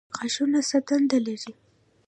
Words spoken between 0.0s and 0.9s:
غاښونه څه